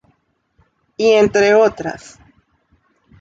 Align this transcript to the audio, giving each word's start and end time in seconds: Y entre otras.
Y 0.97 1.11
entre 1.11 1.53
otras. 1.53 2.17